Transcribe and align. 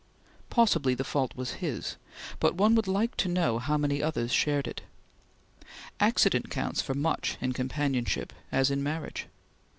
Possibly 0.49 0.95
the 0.95 1.03
fault 1.03 1.35
was 1.35 1.51
his, 1.61 1.95
but 2.39 2.55
one 2.55 2.73
would 2.73 2.87
like 2.87 3.15
to 3.17 3.29
know 3.29 3.59
how 3.59 3.77
many 3.77 4.01
others 4.01 4.31
shared 4.31 4.67
it. 4.67 4.81
Accident 5.99 6.49
counts 6.49 6.81
for 6.81 6.95
much 6.95 7.37
in 7.39 7.53
companionship 7.53 8.33
as 8.51 8.71
in 8.71 8.81
marriage. 8.81 9.27